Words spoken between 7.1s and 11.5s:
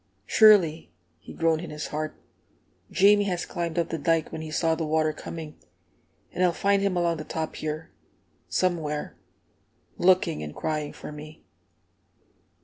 the top here, somewhere, looking and crying for me!"